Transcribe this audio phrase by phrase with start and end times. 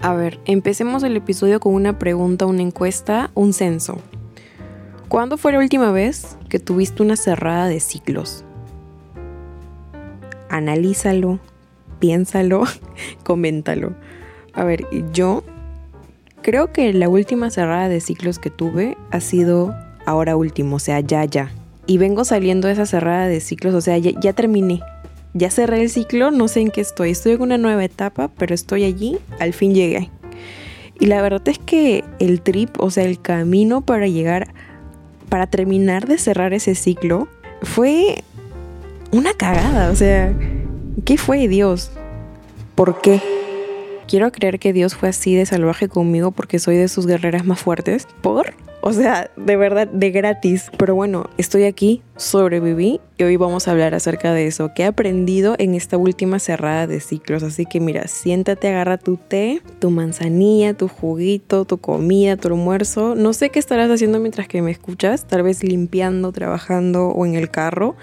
[0.00, 3.98] A ver, empecemos el episodio con una pregunta, una encuesta, un censo.
[5.08, 8.44] ¿Cuándo fue la última vez que tuviste una cerrada de ciclos?
[10.50, 11.38] Analízalo,
[11.98, 12.64] piénsalo,
[13.24, 13.94] coméntalo.
[14.52, 15.44] A ver, yo
[16.42, 19.74] creo que la última cerrada de ciclos que tuve ha sido
[20.06, 21.50] ahora último, o sea, ya, ya.
[21.86, 24.80] Y vengo saliendo de esa cerrada de ciclos, o sea, ya, terminé.
[25.38, 27.10] Ya cerré el ciclo, no sé en qué estoy.
[27.10, 30.10] Estoy en una nueva etapa, pero estoy allí, al fin llegué.
[30.98, 34.48] Y la verdad es que el trip, o sea, el camino para llegar,
[35.28, 37.28] para terminar de cerrar ese ciclo,
[37.60, 38.24] fue
[39.12, 39.90] una cagada.
[39.90, 40.32] O sea,
[41.04, 41.90] ¿qué fue Dios?
[42.74, 43.20] ¿Por qué?
[44.08, 47.60] Quiero creer que Dios fue así de salvaje conmigo porque soy de sus guerreras más
[47.60, 48.08] fuertes.
[48.22, 48.54] ¿Por?
[48.86, 50.70] O sea, de verdad, de gratis.
[50.78, 54.70] Pero bueno, estoy aquí, sobreviví y hoy vamos a hablar acerca de eso.
[54.76, 57.42] ¿Qué he aprendido en esta última cerrada de ciclos?
[57.42, 63.16] Así que mira, siéntate, agarra tu té, tu manzanilla, tu juguito, tu comida, tu almuerzo.
[63.16, 65.26] No sé qué estarás haciendo mientras que me escuchas.
[65.26, 67.96] Tal vez limpiando, trabajando o en el carro.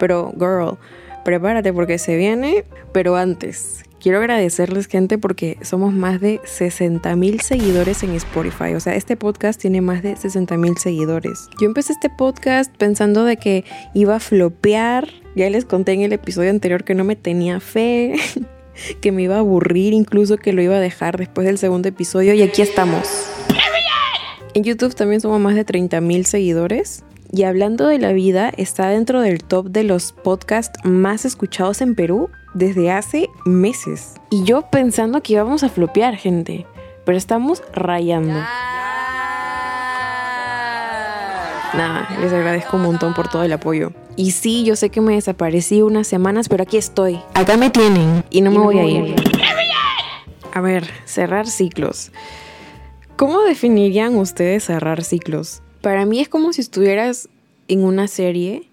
[0.00, 0.78] Pero, girl,
[1.24, 2.64] prepárate porque se viene.
[2.90, 8.74] Pero antes, Quiero agradecerles gente porque somos más de 60 mil seguidores en Spotify.
[8.74, 11.48] O sea, este podcast tiene más de 60 mil seguidores.
[11.60, 15.08] Yo empecé este podcast pensando de que iba a flopear.
[15.34, 18.14] Ya les conté en el episodio anterior que no me tenía fe,
[19.00, 22.34] que me iba a aburrir, incluso que lo iba a dejar después del segundo episodio.
[22.34, 23.08] Y aquí estamos.
[24.54, 27.04] En YouTube también somos más de 30 mil seguidores.
[27.30, 31.94] Y hablando de la vida, está dentro del top de los podcasts más escuchados en
[31.94, 34.14] Perú desde hace meses.
[34.30, 36.66] Y yo pensando que íbamos a flopear, gente.
[37.04, 38.32] Pero estamos rayando.
[41.74, 43.92] Nada, les agradezco un montón por todo el apoyo.
[44.16, 47.20] Y sí, yo sé que me desaparecí unas semanas, pero aquí estoy.
[47.34, 49.16] Acá me tienen y no me voy a ir.
[50.54, 52.10] A ver, cerrar ciclos.
[53.16, 55.62] ¿Cómo definirían ustedes cerrar ciclos?
[55.80, 57.28] Para mí es como si estuvieras
[57.68, 58.68] en una serie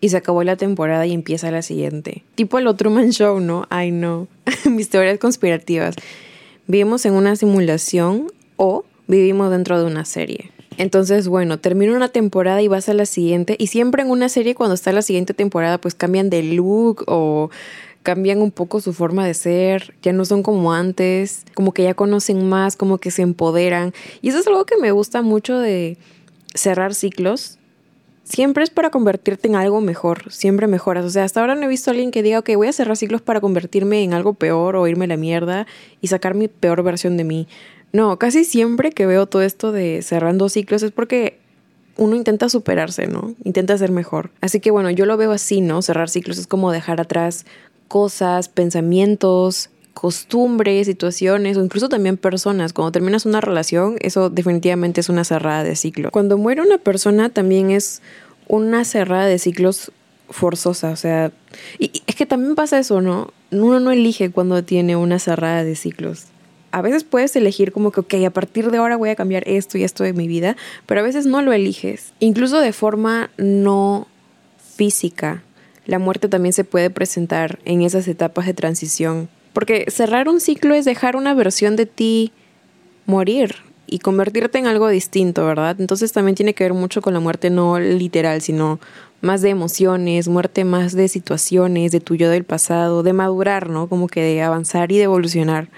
[0.00, 2.22] y se acabó la temporada y empieza la siguiente.
[2.34, 3.66] Tipo el otro Man Show, ¿no?
[3.70, 4.28] Ay, no.
[4.70, 5.96] Mis teorías conspirativas.
[6.66, 10.50] Vivimos en una simulación o vivimos dentro de una serie.
[10.78, 13.56] Entonces, bueno, termina una temporada y vas a la siguiente.
[13.58, 17.50] Y siempre en una serie, cuando está la siguiente temporada, pues cambian de look o
[18.02, 21.94] cambian un poco su forma de ser, ya no son como antes, como que ya
[21.94, 23.92] conocen más, como que se empoderan.
[24.22, 25.96] Y eso es algo que me gusta mucho de
[26.56, 27.58] cerrar ciclos,
[28.24, 31.04] siempre es para convertirte en algo mejor, siempre mejoras.
[31.04, 32.96] O sea, hasta ahora no he visto a alguien que diga, ok, voy a cerrar
[32.96, 35.66] ciclos para convertirme en algo peor o irme a la mierda
[36.00, 37.46] y sacar mi peor versión de mí.
[37.92, 41.38] No, casi siempre que veo todo esto de cerrando ciclos es porque
[41.96, 43.34] uno intenta superarse, ¿no?
[43.44, 44.30] Intenta ser mejor.
[44.40, 45.80] Así que bueno, yo lo veo así, ¿no?
[45.80, 47.46] Cerrar ciclos es como dejar atrás
[47.88, 52.74] cosas, pensamientos, costumbres, situaciones o incluso también personas.
[52.74, 56.10] Cuando terminas una relación, eso definitivamente es una cerrada de ciclo.
[56.10, 58.02] Cuando muere una persona también es
[58.46, 59.90] una cerrada de ciclos
[60.28, 61.32] forzosa, o sea,
[61.78, 63.32] es que también pasa eso, ¿no?
[63.50, 66.24] Uno no elige cuando tiene una cerrada de ciclos.
[66.72, 69.78] A veces puedes elegir como que, ok, a partir de ahora voy a cambiar esto
[69.78, 74.08] y esto de mi vida, pero a veces no lo eliges, incluso de forma no
[74.74, 75.42] física.
[75.86, 80.74] La muerte también se puede presentar en esas etapas de transición porque cerrar un ciclo
[80.74, 82.30] es dejar una versión de ti
[83.06, 83.54] morir
[83.86, 85.80] y convertirte en algo distinto, ¿verdad?
[85.80, 88.80] Entonces también tiene que ver mucho con la muerte no literal, sino
[89.22, 93.88] más de emociones, muerte más de situaciones, de tu yo del pasado, de madurar, ¿no?
[93.88, 95.70] Como que de avanzar y de evolucionar.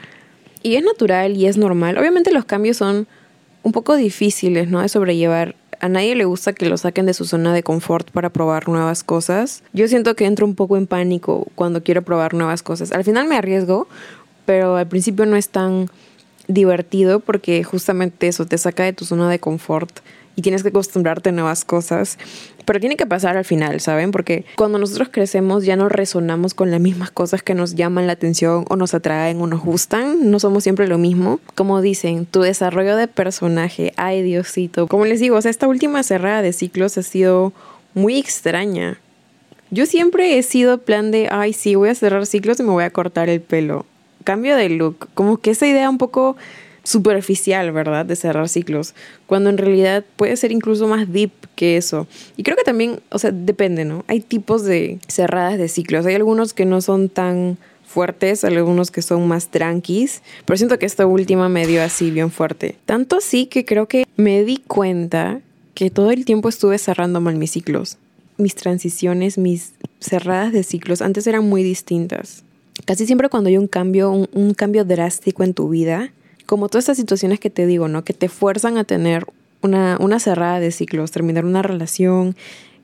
[0.65, 1.99] Y es natural y es normal.
[1.99, 3.07] Obviamente los cambios son
[3.63, 4.83] un poco difíciles, ¿no?
[4.83, 8.31] De sobrellevar a nadie le gusta que lo saquen de su zona de confort para
[8.31, 9.63] probar nuevas cosas.
[9.73, 12.93] Yo siento que entro un poco en pánico cuando quiero probar nuevas cosas.
[12.93, 13.89] Al final me arriesgo,
[14.47, 15.91] pero al principio no es tan
[16.49, 20.01] divertido porque justamente eso te saca de tu zona de confort
[20.39, 22.17] y tienes que acostumbrarte a nuevas cosas.
[22.65, 24.13] Pero tiene que pasar al final, ¿saben?
[24.13, 28.13] Porque cuando nosotros crecemos ya no resonamos con las mismas cosas que nos llaman la
[28.13, 30.31] atención o nos atraen o nos gustan.
[30.31, 31.41] No somos siempre lo mismo.
[31.57, 34.87] Como dicen, tu desarrollo de personaje, ay Diosito.
[34.87, 37.53] Como les digo, o sea, esta última cerrada de ciclos ha sido
[37.95, 39.01] muy extraña.
[39.73, 42.85] Yo siempre he sido plan de, ay, sí, voy a cerrar ciclos y me voy
[42.85, 43.87] a cortar el pelo.
[44.23, 45.09] Cambio de look.
[45.15, 46.37] Como que esa idea un poco
[46.89, 48.07] superficial, ¿verdad?
[48.07, 48.95] De cerrar ciclos,
[49.27, 52.07] cuando en realidad puede ser incluso más deep que eso.
[52.39, 54.07] Y creo que también, o sea, depende, ¿no?
[54.09, 56.07] Hay tipos de cerradas de ciclos.
[56.07, 60.87] Hay algunos que no son tan fuertes, algunos que son más tranquis, pero siento que
[60.87, 62.77] esta última me dio así bien fuerte.
[62.87, 65.41] Tanto así que creo que me di cuenta
[65.75, 67.99] que todo el tiempo estuve cerrando mal mis ciclos.
[68.39, 72.45] Mis transiciones, mis cerradas de ciclos antes eran muy distintas.
[72.87, 76.13] Casi siempre cuando hay un cambio, un, un cambio drástico en tu vida,
[76.49, 78.05] como todas estas situaciones que te digo, ¿no?
[78.05, 79.27] Que te fuerzan a tener
[79.61, 82.37] una, una cerrada de ciclos, terminar una relación,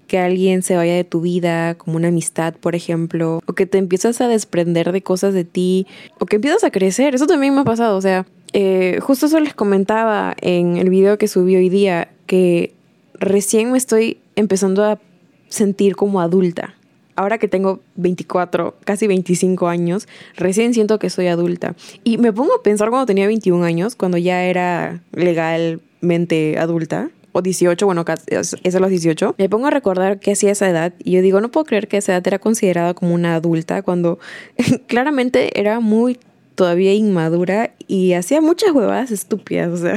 [0.06, 3.78] que alguien se vaya de tu vida, como una amistad, por ejemplo, o que te
[3.78, 5.86] empiezas a desprender de cosas de ti,
[6.18, 7.14] o que empiezas a crecer.
[7.14, 11.16] Eso también me ha pasado, o sea, eh, justo eso les comentaba en el video
[11.16, 12.74] que subí hoy día, que
[13.14, 15.00] recién me estoy empezando a
[15.48, 16.74] sentir como adulta.
[17.16, 21.74] Ahora que tengo 24, casi 25 años, recién siento que soy adulta.
[22.02, 27.42] Y me pongo a pensar cuando tenía 21 años, cuando ya era legalmente adulta, o
[27.42, 31.10] 18, bueno, es a los 18, me pongo a recordar que hacía esa edad y
[31.10, 34.20] yo digo, no puedo creer que esa edad era considerada como una adulta cuando
[34.86, 36.16] claramente era muy
[36.54, 39.96] todavía inmadura y hacía muchas huevadas estúpidas, o sea,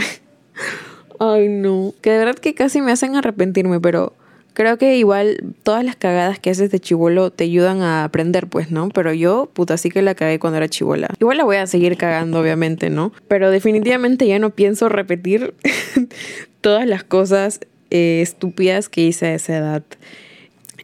[1.20, 4.14] ay no, que de verdad que casi me hacen arrepentirme, pero
[4.58, 8.72] creo que igual todas las cagadas que haces de chivolo te ayudan a aprender, pues,
[8.72, 8.90] ¿no?
[8.90, 11.10] Pero yo, puta, sí que la cagué cuando era chivola.
[11.20, 13.14] Igual la voy a seguir cagando, obviamente, ¿no?
[13.28, 15.54] Pero definitivamente ya no pienso repetir
[16.62, 17.60] todas las cosas
[17.92, 19.84] eh, estúpidas que hice a esa edad.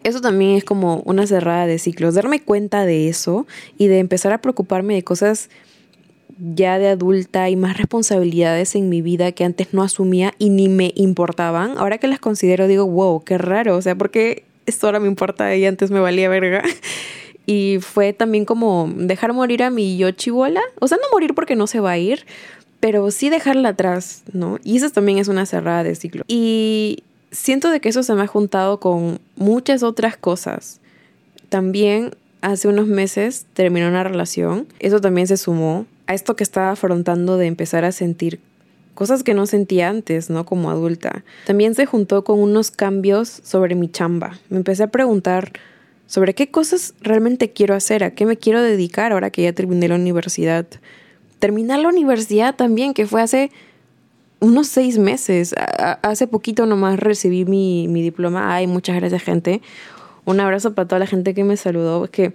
[0.04, 3.48] Eso también es como una cerrada de ciclos, darme cuenta de eso
[3.80, 5.50] y de empezar a preocuparme de cosas
[6.40, 10.70] ya de adulta y más responsabilidades en mi vida que antes no asumía y ni
[10.70, 11.78] me importaban.
[11.78, 15.56] Ahora que las considero digo, wow, qué raro, o sea, porque esto ahora me importa
[15.56, 16.64] y antes me valía verga.
[17.46, 21.58] Y fue también como dejar morir a mi yo chivola, o sea, no morir porque
[21.58, 22.26] no se va a ir,
[22.80, 24.60] pero sí dejarla atrás, ¿no?
[24.64, 26.24] Y eso también es una cerrada de ciclo.
[26.30, 30.80] Y siento de que eso se me ha juntado con muchas otras cosas.
[31.50, 36.72] También hace unos meses terminó una relación, eso también se sumó a esto que estaba
[36.72, 38.40] afrontando de empezar a sentir
[38.94, 40.46] cosas que no sentía antes, ¿no?
[40.46, 41.24] Como adulta.
[41.46, 44.40] También se juntó con unos cambios sobre mi chamba.
[44.50, 45.52] Me empecé a preguntar
[46.06, 49.88] sobre qué cosas realmente quiero hacer, a qué me quiero dedicar ahora que ya terminé
[49.88, 50.68] la universidad.
[51.40, 53.52] Terminar la universidad también, que fue hace
[54.40, 55.56] unos seis meses.
[55.58, 58.54] hace poquito nomás recibí mi, mi diploma.
[58.54, 59.62] Ay, muchas gracias, gente.
[60.26, 62.10] Un abrazo para toda la gente que me saludó.
[62.12, 62.34] Que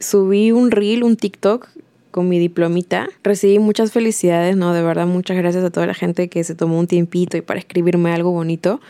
[0.00, 1.68] subí un reel, un TikTok
[2.14, 3.08] con mi diplomita.
[3.24, 4.72] Recibí muchas felicidades, ¿no?
[4.72, 7.58] De verdad, muchas gracias a toda la gente que se tomó un tiempito y para
[7.58, 8.80] escribirme algo bonito.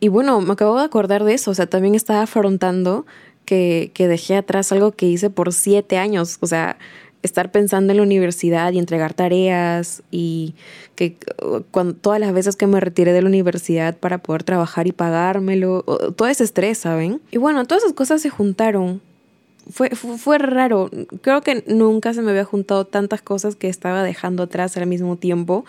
[0.00, 3.06] Y bueno, me acabo de acordar de eso, o sea, también estaba afrontando
[3.46, 6.76] que, que dejé atrás algo que hice por siete años, o sea,
[7.22, 10.54] estar pensando en la universidad y entregar tareas y
[10.94, 11.16] que
[11.70, 15.84] cuando, todas las veces que me retiré de la universidad para poder trabajar y pagármelo,
[16.16, 17.22] todo ese estrés, ¿saben?
[17.30, 19.00] Y bueno, todas esas cosas se juntaron
[19.70, 20.90] fue, fue, raro.
[21.20, 25.16] Creo que nunca se me había juntado tantas cosas que estaba dejando atrás al mismo
[25.16, 25.64] tiempo.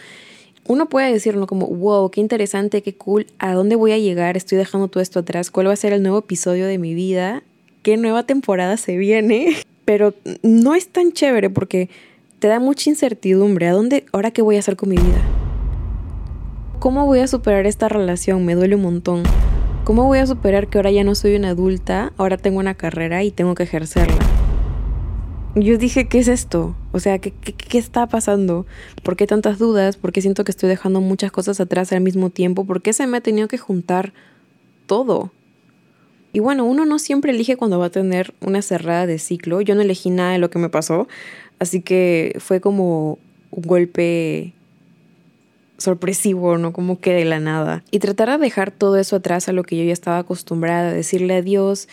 [0.65, 4.37] Uno puede decirlo como, wow, qué interesante, qué cool, ¿a dónde voy a llegar?
[4.37, 7.43] Estoy dejando todo esto atrás, ¿cuál va a ser el nuevo episodio de mi vida?
[7.81, 9.57] ¿Qué nueva temporada se viene?
[9.85, 11.89] Pero no es tan chévere porque
[12.39, 13.67] te da mucha incertidumbre.
[13.67, 15.21] ¿A dónde, ahora qué voy a hacer con mi vida?
[16.79, 18.45] ¿Cómo voy a superar esta relación?
[18.45, 19.23] Me duele un montón.
[19.83, 23.21] ¿Cómo voy a superar que ahora ya no soy una adulta, ahora tengo una carrera
[23.25, 24.17] y tengo que ejercerla?
[25.55, 26.73] Yo dije, ¿qué es esto?
[26.93, 28.65] O sea, ¿qué, qué, está pasando?
[29.03, 29.97] ¿Por qué tantas dudas?
[29.97, 32.63] ¿Por qué siento que estoy dejando muchas cosas atrás al mismo tiempo?
[32.63, 34.13] ¿Por qué se me ha tenido que juntar
[34.85, 35.31] todo?
[36.31, 39.59] Y bueno, uno no siempre elige cuando va a tener una cerrada de ciclo.
[39.59, 41.09] Yo no elegí nada de lo que me pasó,
[41.59, 43.19] así que fue como
[43.51, 44.53] un golpe
[45.77, 46.73] sorpresivo, ¿no?
[46.73, 47.83] Como que de la nada.
[47.91, 51.35] Y tratar de dejar todo eso atrás a lo que yo ya estaba acostumbrada, decirle
[51.35, 51.87] adiós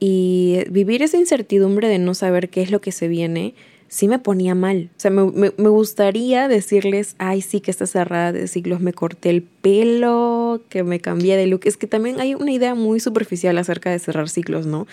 [0.00, 3.54] y vivir esa incertidumbre de no saber qué es lo que se viene,
[3.88, 4.90] sí me ponía mal.
[4.96, 9.30] O sea, me, me, gustaría decirles, ay, sí, que está cerrada de siglos, me corté
[9.30, 11.60] el pelo, que me cambié de look.
[11.64, 14.86] Es que también hay una idea muy superficial acerca de cerrar ciclos, ¿no?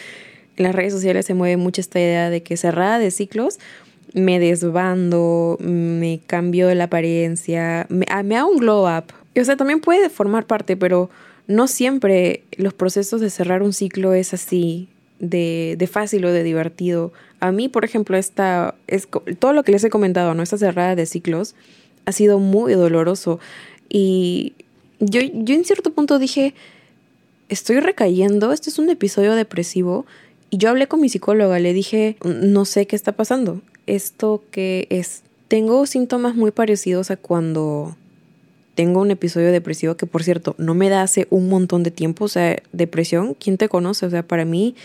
[0.58, 3.58] En las redes sociales se mueve mucho esta idea de que cerrada de ciclos
[4.14, 9.06] me desbando, me cambio la apariencia, me, ah, me hago un glow up.
[9.40, 11.10] O sea, también puede formar parte, pero
[11.48, 14.90] no siempre los procesos de cerrar un ciclo es así,
[15.20, 17.14] de, de fácil o de divertido.
[17.40, 19.08] A mí, por ejemplo, esta, es,
[19.40, 20.44] todo lo que les he comentado, ¿no?
[20.44, 21.56] Esta cerrada de ciclos
[22.06, 23.40] ha sido muy doloroso.
[23.88, 24.54] Y
[25.00, 26.54] yo, yo en cierto punto dije,
[27.48, 30.06] estoy recayendo, este es un episodio depresivo.
[30.50, 33.62] Y yo hablé con mi psicóloga, le dije, no sé qué está pasando
[33.96, 35.24] esto que es.
[35.48, 37.96] Tengo síntomas muy parecidos a cuando
[38.76, 42.26] tengo un episodio depresivo que, por cierto, no me da hace un montón de tiempo.
[42.26, 44.06] O sea, depresión, ¿quién te conoce?
[44.06, 44.76] O sea, para mí,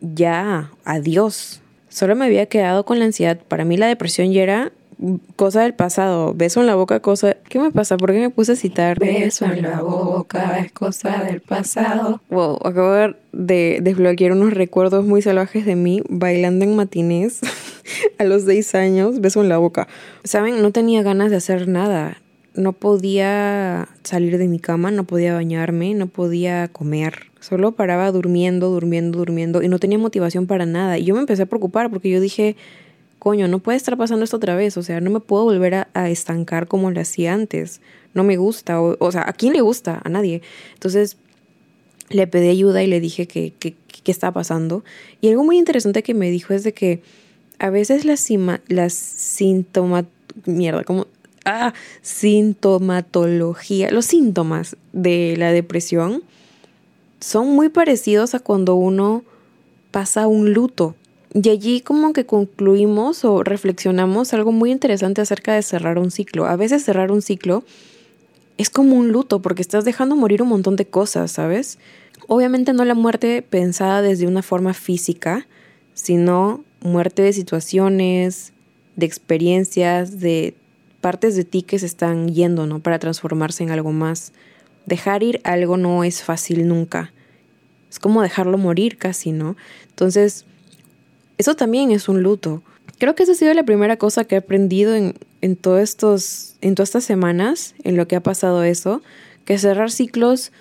[0.00, 1.60] ya, adiós.
[1.88, 3.40] Solo me había quedado con la ansiedad.
[3.48, 4.72] Para mí la depresión ya era
[5.36, 6.34] cosa del pasado.
[6.34, 7.36] Beso en la boca, cosa...
[7.48, 7.96] ¿Qué me pasa?
[7.96, 8.98] ¿Por qué me puse a citar?
[8.98, 12.20] Beso en la boca es cosa del pasado.
[12.30, 17.40] Wow, acabo de desbloquear unos recuerdos muy salvajes de mí bailando en matinés.
[18.18, 19.88] a los seis años, beso en la boca.
[20.24, 22.18] Saben, no tenía ganas de hacer nada.
[22.54, 27.30] No podía salir de mi cama, no podía bañarme, no podía comer.
[27.40, 30.98] Solo paraba durmiendo, durmiendo, durmiendo y no tenía motivación para nada.
[30.98, 32.56] Y yo me empecé a preocupar porque yo dije,
[33.18, 34.76] coño, no puede estar pasando esto otra vez.
[34.76, 37.80] O sea, no me puedo volver a, estancar como lo hacía antes.
[38.12, 38.82] No me gusta.
[38.82, 40.02] O, o, sea, ¿a quién le gusta?
[40.04, 40.42] A nadie.
[40.74, 41.16] Entonces
[42.10, 44.84] le pedí ayuda y le dije que, que, qué está pasando.
[45.20, 47.02] Y algo muy interesante que me dijo es de que
[47.62, 48.28] a veces las,
[48.66, 50.06] las síntomas,
[50.46, 51.06] mierda, como,
[51.44, 56.24] ah, sintomatología, los síntomas de la depresión
[57.20, 59.22] son muy parecidos a cuando uno
[59.92, 60.96] pasa un luto.
[61.34, 66.46] Y allí como que concluimos o reflexionamos algo muy interesante acerca de cerrar un ciclo.
[66.46, 67.62] A veces cerrar un ciclo
[68.58, 71.78] es como un luto porque estás dejando morir un montón de cosas, ¿sabes?
[72.26, 75.46] Obviamente no la muerte pensada desde una forma física,
[75.94, 78.52] sino muerte de situaciones,
[78.96, 80.54] de experiencias, de
[81.00, 82.78] partes de ti que se están yendo, ¿no?
[82.78, 84.32] Para transformarse en algo más.
[84.86, 87.12] Dejar ir algo no es fácil nunca.
[87.90, 89.56] Es como dejarlo morir casi, ¿no?
[89.88, 90.46] Entonces,
[91.38, 92.62] eso también es un luto.
[92.98, 96.74] Creo que esa ha sido la primera cosa que he aprendido en, en, estos, en
[96.74, 99.02] todas estas semanas, en lo que ha pasado eso,
[99.44, 100.52] que cerrar ciclos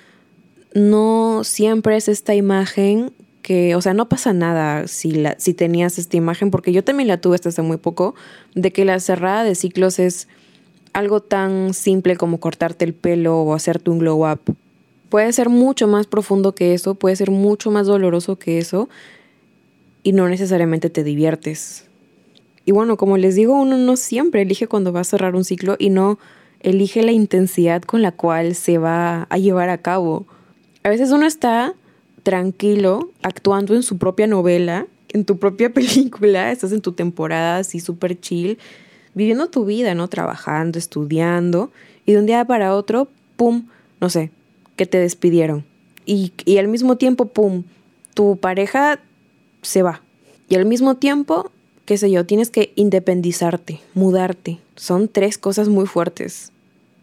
[0.73, 5.97] no siempre es esta imagen que, o sea, no pasa nada si, la, si tenías
[5.97, 8.15] esta imagen, porque yo también la tuve hasta hace muy poco,
[8.55, 10.27] de que la cerrada de ciclos es
[10.93, 14.39] algo tan simple como cortarte el pelo o hacerte un glow up.
[15.09, 18.89] Puede ser mucho más profundo que eso, puede ser mucho más doloroso que eso,
[20.03, 21.85] y no necesariamente te diviertes.
[22.65, 25.75] Y bueno, como les digo, uno no siempre elige cuando va a cerrar un ciclo
[25.79, 26.19] y no
[26.59, 30.27] elige la intensidad con la cual se va a llevar a cabo.
[30.83, 31.73] A veces uno está
[32.23, 37.79] tranquilo, actuando en su propia novela, en tu propia película, estás en tu temporada así
[37.79, 38.57] súper chill,
[39.13, 40.07] viviendo tu vida, ¿no?
[40.07, 41.71] Trabajando, estudiando,
[42.05, 43.67] y de un día para otro, ¡pum!
[43.99, 44.31] No sé,
[44.75, 45.65] que te despidieron.
[46.05, 47.63] Y, y al mismo tiempo, ¡pum!
[48.13, 48.99] Tu pareja
[49.61, 50.01] se va.
[50.49, 51.51] Y al mismo tiempo,
[51.85, 54.59] qué sé yo, tienes que independizarte, mudarte.
[54.75, 56.51] Son tres cosas muy fuertes.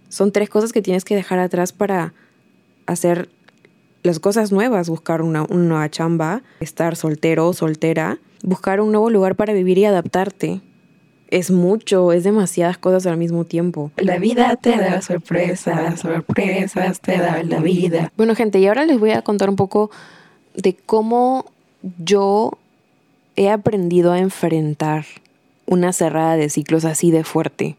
[0.08, 2.14] Son tres cosas que tienes que dejar atrás para
[2.86, 3.28] hacer
[4.02, 9.36] las cosas nuevas, buscar una, nueva chamba, estar soltero o soltera, buscar un nuevo lugar
[9.36, 10.60] para vivir y adaptarte.
[11.30, 13.90] Es mucho, es demasiadas cosas al mismo tiempo.
[13.98, 18.10] La vida te da sorpresas, sorpresas te da la vida.
[18.16, 19.90] Bueno, gente, y ahora les voy a contar un poco
[20.54, 21.44] de cómo
[21.98, 22.58] yo
[23.36, 25.04] he aprendido a enfrentar
[25.66, 27.76] una cerrada de ciclos así de fuerte.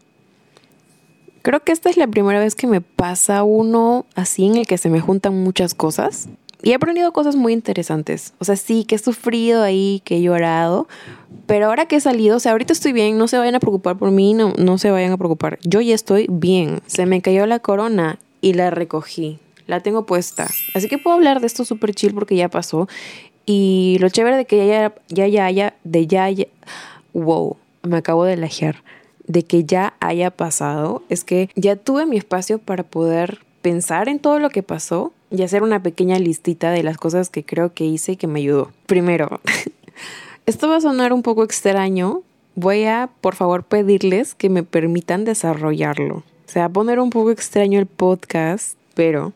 [1.42, 4.76] Creo que esta es la primera vez que me pasa uno así en el que
[4.76, 6.28] se me juntan muchas cosas.
[6.62, 8.34] Y he aprendido cosas muy interesantes.
[8.38, 10.86] O sea, sí, que he sufrido ahí, que he llorado.
[11.46, 13.96] Pero ahora que he salido, o sea, ahorita estoy bien, no se vayan a preocupar
[13.96, 15.58] por mí, no, no se vayan a preocupar.
[15.62, 16.82] Yo ya estoy bien.
[16.86, 19.38] Se me cayó la corona y la recogí.
[19.66, 20.46] La tengo puesta.
[20.74, 22.86] Así que puedo hablar de esto súper chill porque ya pasó.
[23.46, 26.46] Y lo chévere de que ya, ya, ya, ya, de ya, ya.
[27.14, 28.82] Wow, me acabo de lajear
[29.30, 34.18] de que ya haya pasado es que ya tuve mi espacio para poder pensar en
[34.18, 37.84] todo lo que pasó y hacer una pequeña listita de las cosas que creo que
[37.84, 38.72] hice y que me ayudó.
[38.86, 39.40] Primero,
[40.46, 42.22] esto va a sonar un poco extraño.
[42.56, 46.16] Voy a, por favor, pedirles que me permitan desarrollarlo.
[46.16, 49.32] O sea, poner un poco extraño el podcast, pero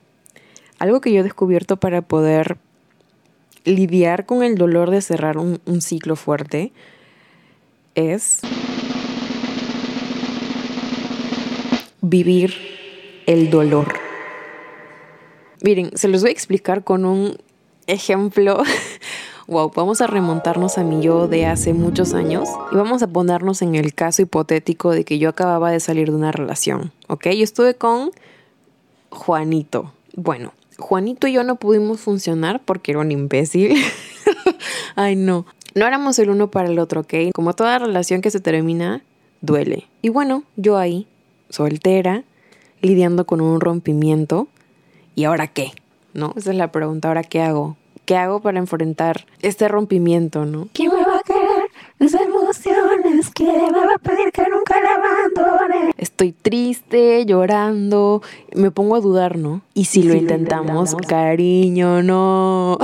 [0.81, 2.59] algo que yo he descubierto para poder
[3.65, 6.73] lidiar con el dolor de cerrar un, un ciclo fuerte
[7.95, 8.41] es
[12.05, 12.55] vivir
[13.27, 13.95] el dolor.
[15.63, 17.39] Miren, se los voy a explicar con un
[17.87, 18.63] ejemplo.
[19.47, 23.63] wow, vamos a remontarnos a mi yo de hace muchos años y vamos a ponernos
[23.63, 27.29] en el caso hipotético de que yo acababa de salir de una relación, ¿ok?
[27.29, 28.11] Yo estuve con
[29.09, 29.93] Juanito.
[30.15, 33.77] Bueno, Juanito y yo no pudimos funcionar porque era un imbécil.
[34.95, 35.47] Ay, no.
[35.75, 37.15] No éramos el uno para el otro, ¿ok?
[37.35, 39.03] Como toda relación que se termina,
[39.41, 39.89] duele.
[40.03, 41.09] Y bueno, yo ahí
[41.55, 42.25] soltera,
[42.83, 44.49] lidiando con un rompimiento.
[45.15, 45.71] ¿Y ahora qué?
[46.13, 46.35] ¿No?
[46.37, 47.09] Esa es la pregunta.
[47.09, 47.77] ¿Ahora qué hago?
[48.05, 50.69] ¿Qué hago para enfrentar este rompimiento, no?
[50.73, 51.64] ¿Quién me va a querer?
[51.99, 55.93] Mis emociones, ¿quién me va a pedir que nunca la abandone?
[55.97, 58.21] Estoy triste, llorando,
[58.55, 59.63] me pongo a dudar, ¿no?
[59.75, 62.79] Y si, lo, intentamos, cariño, no.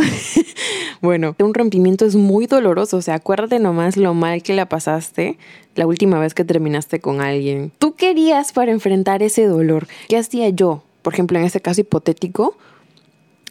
[1.02, 5.38] bueno, un rompimiento es muy doloroso, o sea, acuérdate nomás lo mal que la pasaste
[5.74, 7.72] la última vez que terminaste con alguien.
[7.78, 9.88] Tú querías para enfrentar ese dolor.
[10.08, 10.82] ¿Qué hacía yo?
[11.02, 12.56] Por ejemplo, en este caso hipotético,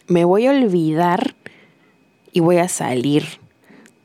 [0.06, 1.34] me voy a olvidar
[2.32, 3.24] y voy a salir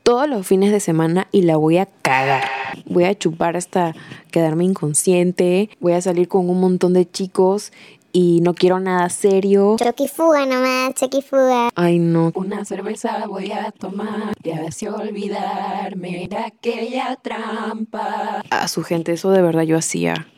[0.06, 2.44] todos los fines de semana y la voy a cagar.
[2.84, 3.92] Voy a chupar hasta
[4.30, 5.68] quedarme inconsciente.
[5.80, 7.72] Voy a salir con un montón de chicos
[8.12, 9.74] y no quiero nada serio.
[9.80, 11.70] Choquifuga nomás, choquifuga.
[11.74, 12.30] Ay, no.
[12.36, 18.44] Una cerveza voy a tomar y así olvidarme de aquella trampa.
[18.48, 20.28] A su gente, eso de verdad yo hacía.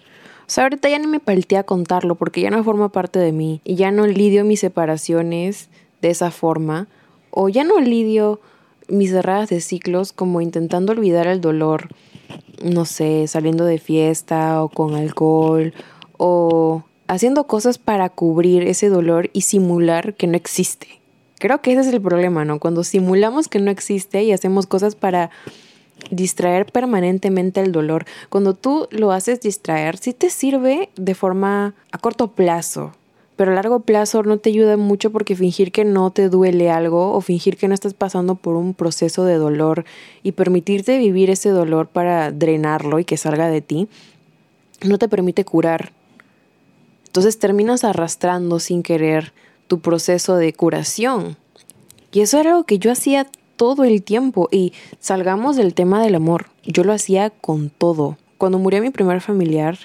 [0.40, 3.32] O sea, ahorita ya ni me palteé a contarlo porque ya no forma parte de
[3.32, 5.68] mí y ya no lidio mis separaciones
[6.00, 6.88] de esa forma
[7.30, 8.40] o ya no lidio
[8.88, 11.88] mis cerradas de ciclos como intentando olvidar el dolor,
[12.62, 15.73] no sé, saliendo de fiesta o con alcohol
[16.16, 21.00] o haciendo cosas para cubrir ese dolor y simular que no existe.
[21.38, 22.59] Creo que ese es el problema, ¿no?
[22.59, 25.30] Cuando simulamos que no existe y hacemos cosas para
[26.11, 28.04] distraer permanentemente el dolor.
[28.28, 32.92] Cuando tú lo haces distraer, sí te sirve de forma a corto plazo,
[33.38, 37.12] pero a largo plazo no te ayuda mucho porque fingir que no te duele algo
[37.12, 39.85] o fingir que no estás pasando por un proceso de dolor
[40.25, 43.87] y permitirte vivir ese dolor para drenarlo y que salga de ti,
[44.85, 45.92] no te permite curar.
[47.07, 49.33] Entonces terminas arrastrando sin querer
[49.68, 51.37] tu proceso de curación.
[52.11, 54.49] Y eso era algo que yo hacía todo el tiempo.
[54.50, 56.47] Y salgamos del tema del amor.
[56.64, 58.18] Yo lo hacía con todo.
[58.37, 59.78] Cuando murió mi primer familiar,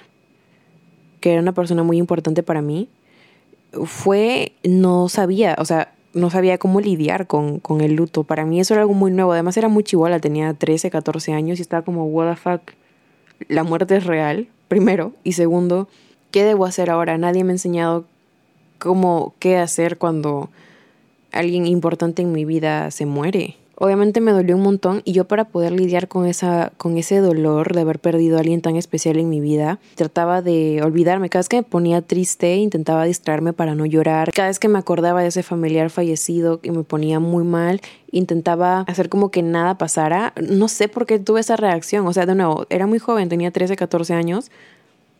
[1.20, 2.90] que era una persona muy importante para mí,
[3.86, 8.24] fue, no sabía, o sea, no sabía cómo lidiar con, con el luto.
[8.24, 9.34] Para mí eso era algo muy nuevo.
[9.34, 12.62] Además era muy chivola, tenía 13, 14 años y estaba como, what the fuck,
[13.48, 15.14] la muerte es real, primero.
[15.24, 15.88] Y segundo,
[16.32, 17.18] ¿qué debo hacer ahora?
[17.18, 18.06] Nadie me ha enseñado
[18.80, 20.50] cómo, qué hacer cuando
[21.32, 23.58] alguien importante en mi vida se muere.
[23.84, 27.76] Obviamente me dolió un montón y yo para poder lidiar con, esa, con ese dolor
[27.76, 31.30] de haber perdido a alguien tan especial en mi vida, trataba de olvidarme.
[31.30, 34.32] Cada vez que me ponía triste, intentaba distraerme para no llorar.
[34.32, 38.86] Cada vez que me acordaba de ese familiar fallecido y me ponía muy mal, intentaba
[38.88, 40.32] hacer como que nada pasara.
[40.42, 42.08] No sé por qué tuve esa reacción.
[42.08, 44.50] O sea, de nuevo, era muy joven, tenía 13, 14 años.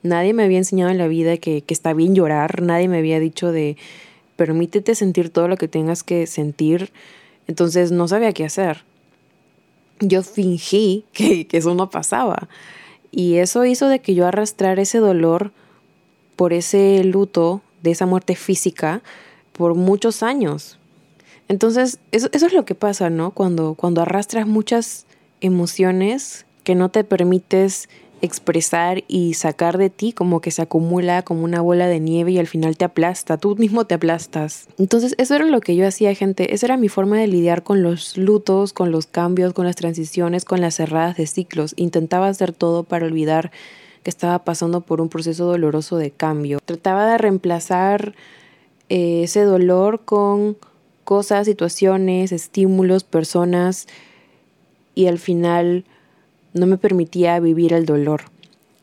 [0.04, 2.62] Nadie me había enseñado en la vida que, que está bien llorar.
[2.62, 3.76] Nadie me había dicho de
[4.38, 6.94] permítete sentir todo lo que tengas que sentir
[7.48, 8.84] entonces no sabía qué hacer.
[10.00, 12.48] Yo fingí que, eso no pasaba.
[13.12, 15.52] Y eso hizo de que yo arrastrara ese dolor
[16.36, 19.02] por ese luto de esa muerte física
[19.52, 20.80] por muchos años.
[21.48, 23.32] Entonces, eso, eso, es lo que pasa, ¿no?
[23.32, 25.06] Cuando, cuando arrastras muchas
[25.42, 27.90] emociones que no te permites
[28.24, 32.40] expresar y sacar de ti como que se acumula como una bola de nieve y
[32.40, 34.70] al final te aplasta, tú mismo te aplastas.
[34.80, 37.84] Entonces eso era lo que yo hacía gente, esa era mi forma de lidiar con
[37.84, 41.74] los lutos, con los cambios, con las transiciones, con las cerradas de ciclos.
[41.76, 43.52] Intentaba hacer todo para olvidar
[44.04, 46.60] que estaba pasando por un proceso doloroso de cambio.
[46.64, 48.16] Trataba de reemplazar
[48.88, 50.56] eh, ese dolor con
[51.04, 53.88] cosas, situaciones, estímulos, personas
[54.96, 55.84] y al final
[56.54, 58.24] no me permitía vivir el dolor,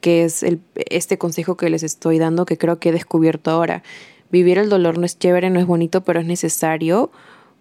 [0.00, 0.44] que es
[0.76, 3.82] este consejo que les estoy dando que creo que he descubierto ahora.
[4.30, 7.10] Vivir el dolor no es chévere, no es bonito, pero es necesario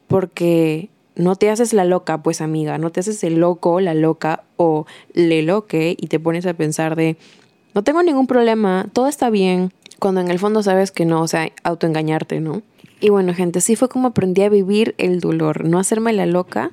[0.08, 4.44] porque no te haces la loca, pues amiga, no te haces el loco, la loca
[4.56, 7.18] o le loque y te pones a pensar de,
[7.76, 11.28] no tengo ningún problema, todo está bien, cuando en el fondo sabes que no, o
[11.28, 12.62] sea, autoengañarte, ¿no?
[13.02, 16.72] Y bueno, gente, así fue como aprendí a vivir el dolor, no hacerme la loca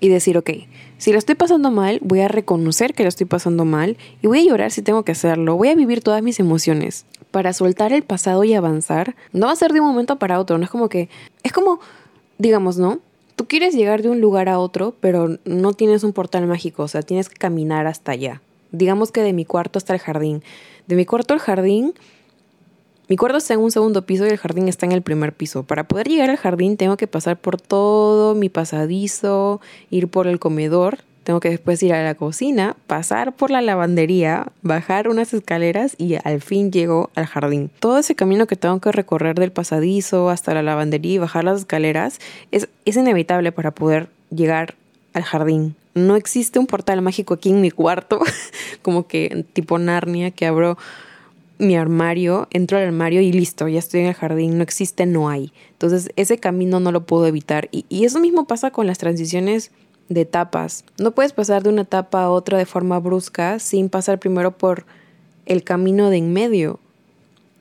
[0.00, 0.50] y decir, ok,
[0.98, 4.40] si lo estoy pasando mal, voy a reconocer que lo estoy pasando mal y voy
[4.40, 5.56] a llorar si tengo que hacerlo.
[5.56, 7.06] Voy a vivir todas mis emociones.
[7.30, 10.58] Para soltar el pasado y avanzar, no va a ser de un momento para otro.
[10.58, 11.08] No es como que.
[11.42, 11.80] Es como,
[12.38, 13.00] digamos, ¿no?
[13.36, 16.84] Tú quieres llegar de un lugar a otro, pero no tienes un portal mágico.
[16.84, 18.40] O sea, tienes que caminar hasta allá.
[18.72, 20.42] Digamos que de mi cuarto hasta el jardín.
[20.86, 21.94] De mi cuarto al jardín
[23.08, 25.62] mi cuarto está en un segundo piso y el jardín está en el primer piso.
[25.62, 30.38] Para poder llegar al jardín tengo que pasar por todo mi pasadizo, ir por el
[30.40, 35.96] comedor, tengo que después ir a la cocina, pasar por la lavandería, bajar unas escaleras
[35.98, 37.70] y al fin llego al jardín.
[37.80, 41.60] Todo ese camino que tengo que recorrer del pasadizo hasta la lavandería y bajar las
[41.60, 42.20] escaleras
[42.52, 44.76] es, es inevitable para poder llegar
[45.14, 45.74] al jardín.
[45.94, 48.20] No existe un portal mágico aquí en mi cuarto,
[48.82, 50.78] como que tipo Narnia, que abro
[51.58, 55.28] mi armario, entro al armario y listo, ya estoy en el jardín, no existe, no
[55.28, 55.52] hay.
[55.72, 57.68] Entonces ese camino no lo puedo evitar.
[57.72, 59.70] Y, y, eso mismo pasa con las transiciones
[60.08, 60.84] de etapas.
[60.98, 64.84] No puedes pasar de una etapa a otra de forma brusca sin pasar primero por
[65.46, 66.78] el camino de en medio.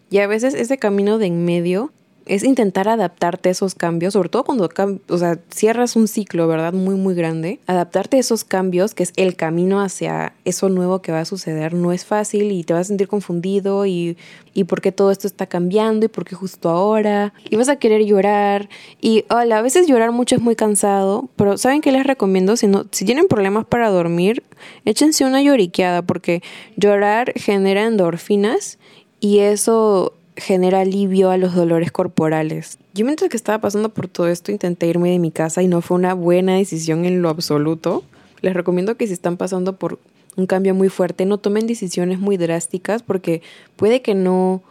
[0.10, 1.91] Y a veces ese camino de en medio
[2.25, 4.69] es intentar adaptarte a esos cambios, sobre todo cuando
[5.09, 6.73] o sea, cierras un ciclo, ¿verdad?
[6.73, 7.59] Muy, muy grande.
[7.67, 11.73] Adaptarte a esos cambios, que es el camino hacia eso nuevo que va a suceder,
[11.73, 14.17] no es fácil y te vas a sentir confundido y,
[14.53, 17.33] y por qué todo esto está cambiando y por qué justo ahora.
[17.49, 18.69] Y vas a querer llorar.
[19.01, 22.57] Y hola, a veces llorar mucho es muy cansado, pero ¿saben qué les recomiendo?
[22.57, 24.43] Si, no, si tienen problemas para dormir,
[24.83, 26.41] échense una lloriqueada porque
[26.75, 28.79] llorar genera endorfinas
[29.19, 32.78] y eso genera alivio a los dolores corporales.
[32.93, 35.82] Yo mientras que estaba pasando por todo esto intenté irme de mi casa y no
[35.82, 38.04] fue una buena decisión en lo absoluto.
[38.41, 40.00] Les recomiendo que si están pasando por
[40.36, 43.41] un cambio muy fuerte no tomen decisiones muy drásticas porque
[43.78, 44.62] puede que no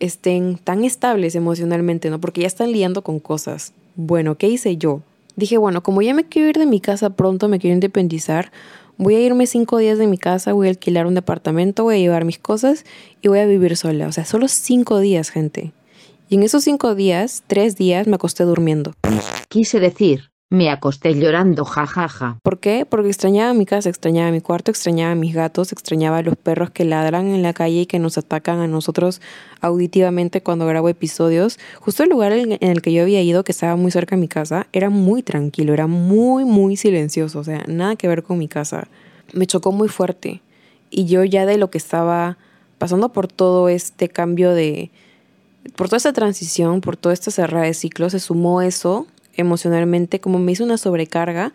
[0.00, 2.20] estén tan estables emocionalmente, ¿no?
[2.20, 3.72] Porque ya están liando con cosas.
[3.94, 5.02] Bueno, ¿qué hice yo?
[5.36, 8.50] Dije, bueno, como ya me quiero ir de mi casa pronto, me quiero independizar,
[9.02, 11.98] voy a irme cinco días de mi casa, voy a alquilar un departamento, voy a
[11.98, 12.84] llevar mis cosas
[13.20, 14.06] y voy a vivir sola.
[14.06, 15.72] O sea, solo cinco días, gente.
[16.28, 18.94] Y en esos cinco días, tres días me acosté durmiendo.
[19.48, 22.08] Quise decir, me acosté llorando, jajaja.
[22.08, 22.38] Ja, ja.
[22.42, 22.84] ¿Por qué?
[22.84, 26.70] Porque extrañaba mi casa, extrañaba mi cuarto, extrañaba a mis gatos, extrañaba a los perros
[26.70, 29.22] que ladran en la calle y que nos atacan a nosotros
[29.62, 31.58] auditivamente cuando grabo episodios.
[31.80, 34.28] Justo el lugar en el que yo había ido, que estaba muy cerca de mi
[34.28, 38.46] casa, era muy tranquilo, era muy, muy silencioso, o sea, nada que ver con mi
[38.46, 38.88] casa.
[39.32, 40.42] Me chocó muy fuerte.
[40.90, 42.36] Y yo ya de lo que estaba
[42.76, 44.90] pasando por todo este cambio de...
[45.76, 50.38] Por toda esta transición, por toda esta cerrada de ciclos, se sumó eso emocionalmente, como
[50.38, 51.52] me hizo una sobrecarga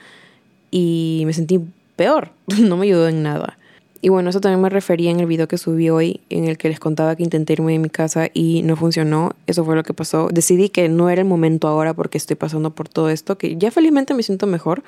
[0.71, 1.59] y me sentí
[1.95, 3.57] peor, no me ayudó en nada.
[3.99, 6.69] Y bueno, eso también me refería en el video que subí hoy, en el que
[6.69, 9.31] les contaba que intenté irme de mi casa y no funcionó.
[9.47, 10.29] Eso fue lo que pasó.
[10.31, 13.71] Decidí que no era el momento ahora porque estoy pasando por todo esto, que ya
[13.71, 14.83] felizmente me siento mejor.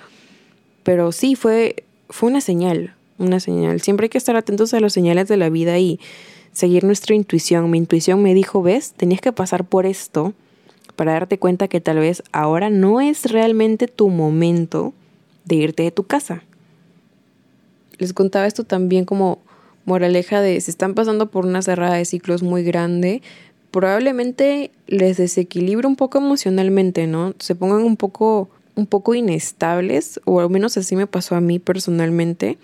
[0.83, 3.81] Pero sí, fue, fue una señal, una señal.
[3.81, 5.99] Siempre hay que estar atentos a las señales de la vida y
[6.53, 7.69] seguir nuestra intuición.
[7.71, 10.33] Mi intuición me dijo, ves, tenías que pasar por esto
[10.99, 14.93] para darte cuenta que tal vez ahora no es realmente tu momento
[15.45, 16.43] de irte de tu casa.
[17.97, 19.39] Les contaba esto también como
[19.85, 23.21] moraleja de si están pasando por una cerrada de ciclos muy grande,
[23.71, 27.33] probablemente les desequilibre un poco emocionalmente, ¿no?
[27.39, 31.59] Se pongan un poco un poco inestables, o al menos así me pasó a mí
[31.59, 32.57] personalmente.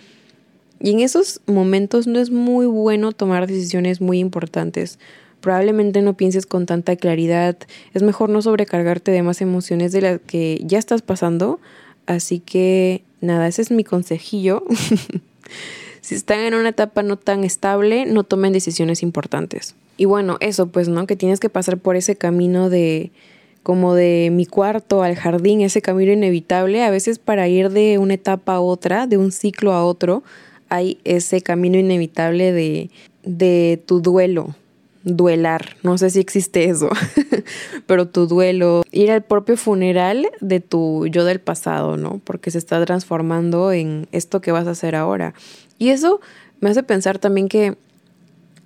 [0.81, 4.99] Y en esos momentos no es muy bueno tomar decisiones muy importantes
[5.45, 7.55] probablemente no pienses con tanta claridad.
[7.93, 11.59] Es mejor no sobrecargarte de más emociones de las que ya estás pasando.
[12.07, 14.63] Así que nada, ese es mi consejillo.
[16.01, 19.75] si están en una etapa no tan estable, no tomen decisiones importantes.
[19.97, 21.05] Y bueno, eso pues, ¿no?
[21.05, 23.11] Que tienes que pasar por ese camino de
[23.61, 28.15] como de mi cuarto al jardín, ese camino inevitable, a veces para ir de una
[28.15, 30.23] etapa a otra, de un ciclo a otro,
[30.69, 32.89] hay ese camino inevitable de,
[33.23, 34.55] de tu duelo,
[35.05, 36.89] duelar, no sé si existe eso,
[37.85, 42.19] pero tu duelo, ir al propio funeral de tu yo del pasado, ¿no?
[42.23, 45.35] Porque se está transformando en esto que vas a hacer ahora.
[45.77, 46.21] Y eso
[46.59, 47.77] me hace pensar también que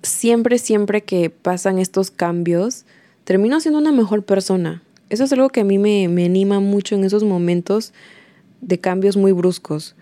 [0.02, 2.86] siempre, siempre que pasan estos cambios,
[3.24, 4.82] termino siendo una mejor persona.
[5.10, 7.92] Eso es algo que a mí me, me anima mucho en esos momentos
[8.62, 9.94] de cambios muy bruscos.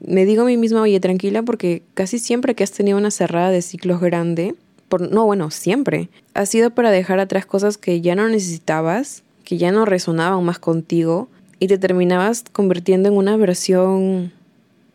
[0.00, 3.50] Me digo a mí misma, oye, tranquila, porque casi siempre que has tenido una cerrada
[3.50, 4.54] de ciclos grande,
[5.00, 9.72] no, bueno, siempre, ha sido para dejar atrás cosas que ya no necesitabas, que ya
[9.72, 11.28] no resonaban más contigo
[11.58, 14.32] y te terminabas convirtiendo en una versión,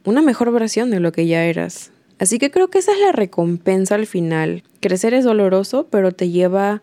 [0.05, 1.91] una mejor versión de lo que ya eras.
[2.19, 4.63] Así que creo que esa es la recompensa al final.
[4.79, 6.81] Crecer es doloroso, pero te lleva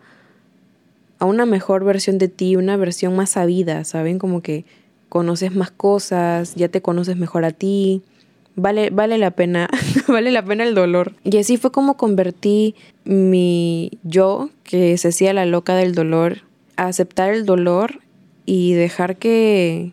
[1.19, 4.19] a una mejor versión de ti, una versión más sabida, ¿saben?
[4.19, 4.65] Como que
[5.09, 8.01] conoces más cosas, ya te conoces mejor a ti,
[8.55, 9.69] vale, vale la pena,
[10.07, 11.13] vale la pena el dolor.
[11.23, 16.41] Y así fue como convertí mi yo, que se hacía la loca del dolor,
[16.77, 18.01] a aceptar el dolor
[18.45, 19.91] y dejar que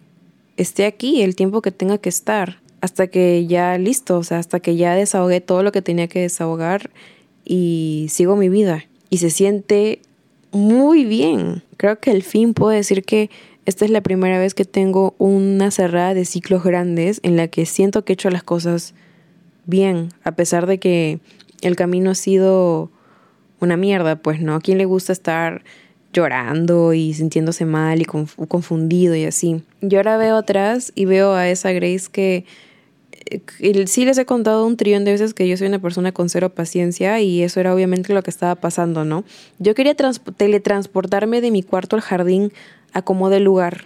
[0.57, 4.61] esté aquí el tiempo que tenga que estar, hasta que ya listo, o sea, hasta
[4.61, 6.91] que ya desahogué todo lo que tenía que desahogar
[7.45, 8.85] y sigo mi vida.
[9.11, 10.01] Y se siente
[10.53, 11.63] muy bien.
[11.77, 13.31] Creo que al fin puedo decir que
[13.65, 17.67] esta es la primera vez que tengo una cerrada de ciclos grandes en la que
[17.67, 18.95] siento que he hecho las cosas
[19.65, 21.21] bien, a pesar de que
[21.61, 22.91] el camino ha sido
[23.61, 24.57] una mierda, pues no.
[24.57, 25.63] ¿A quién le gusta estar
[26.13, 29.63] llorando y sintiéndose mal y confundido y así?
[29.81, 32.45] Yo ahora veo atrás y veo a esa Grace que
[33.31, 36.29] eh, sí les he contado un trillón de veces que yo soy una persona con
[36.29, 39.25] cero paciencia y eso era obviamente lo que estaba pasando, ¿no?
[39.59, 42.53] Yo quería teletransportarme de mi cuarto al jardín
[42.93, 43.85] acomode el lugar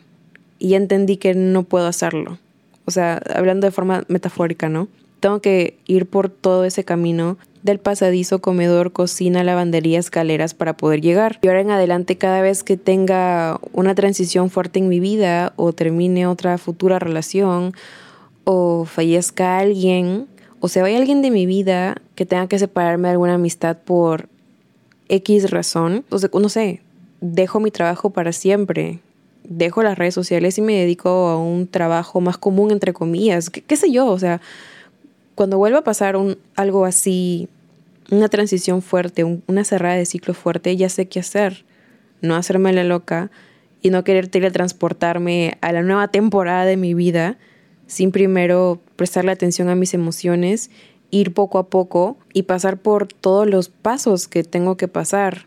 [0.58, 2.38] y ya entendí que no puedo hacerlo.
[2.84, 4.88] O sea, hablando de forma metafórica, ¿no?
[5.20, 11.00] tengo que ir por todo ese camino del pasadizo, comedor, cocina, lavandería, escaleras para poder
[11.00, 11.40] llegar.
[11.42, 15.72] Y ahora en adelante, cada vez que tenga una transición fuerte en mi vida o
[15.72, 17.72] termine otra futura relación
[18.44, 20.28] o fallezca alguien
[20.60, 24.28] o se vaya alguien de mi vida que tenga que separarme de alguna amistad por
[25.08, 26.82] X razón, o no sé,
[27.20, 29.00] dejo mi trabajo para siempre,
[29.44, 33.76] dejo las redes sociales y me dedico a un trabajo más común, entre comillas, qué,
[33.76, 34.40] sé yo, o sea,
[35.34, 37.48] cuando vuelva a pasar un, algo así,
[38.10, 41.64] una transición fuerte, una cerrada de ciclo fuerte, ya sé qué hacer,
[42.20, 43.30] no hacerme la loca
[43.82, 47.36] y no querer teletransportarme a la nueva temporada de mi vida
[47.86, 50.70] sin primero prestarle atención a mis emociones,
[51.10, 55.46] ir poco a poco y pasar por todos los pasos que tengo que pasar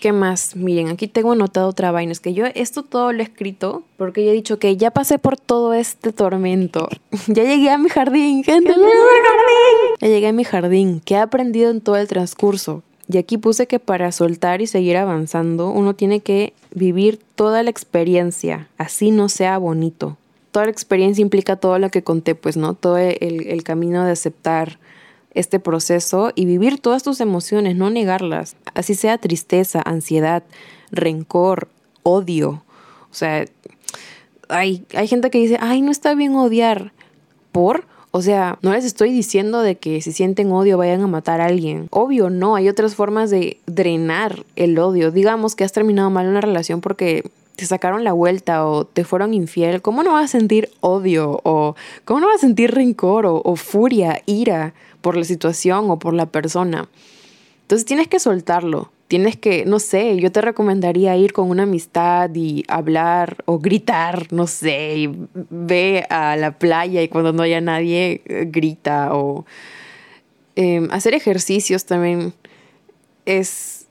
[0.00, 0.56] ¿Qué más?
[0.56, 2.12] Miren, aquí tengo anotado otra vaina.
[2.12, 5.18] Es que yo esto todo lo he escrito porque ya he dicho que ya pasé
[5.18, 6.88] por todo este tormento.
[7.28, 8.72] ya llegué a mi jardín, gente.
[8.72, 11.00] Ya, ya llegué a mi jardín.
[11.04, 12.82] ¿Qué he aprendido en todo el transcurso?
[13.08, 17.70] Y aquí puse que para soltar y seguir avanzando, uno tiene que vivir toda la
[17.70, 20.16] experiencia, así no sea bonito.
[20.50, 22.74] Toda la experiencia implica todo lo que conté, pues, ¿no?
[22.74, 24.78] Todo el, el camino de aceptar,
[25.36, 30.42] este proceso y vivir todas tus emociones, no negarlas, así sea tristeza, ansiedad,
[30.90, 31.68] rencor,
[32.02, 32.62] odio.
[33.10, 33.44] O sea,
[34.48, 36.92] hay, hay gente que dice, ay, no está bien odiar.
[37.52, 37.84] ¿Por?
[38.10, 41.46] O sea, no les estoy diciendo de que si sienten odio vayan a matar a
[41.46, 41.88] alguien.
[41.90, 45.10] Obvio, no, hay otras formas de drenar el odio.
[45.10, 49.34] Digamos que has terminado mal una relación porque te sacaron la vuelta o te fueron
[49.34, 49.82] infiel.
[49.82, 54.22] ¿Cómo no vas a sentir odio o cómo no vas a sentir rencor o furia,
[54.24, 54.72] ira?
[55.06, 56.88] Por la situación o por la persona.
[57.62, 58.90] Entonces tienes que soltarlo.
[59.06, 64.26] Tienes que, no sé, yo te recomendaría ir con una amistad y hablar o gritar,
[64.32, 69.46] no sé, y ve a la playa y cuando no haya nadie, eh, grita o
[70.56, 72.34] em, hacer ejercicios también
[73.26, 73.86] es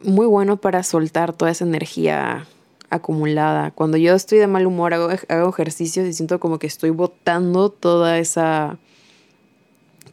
[0.00, 2.46] muy bueno para soltar toda esa energía
[2.88, 3.70] acumulada.
[3.72, 7.68] Cuando yo estoy de mal humor hago, hago ejercicios y siento como que estoy botando
[7.68, 8.78] toda esa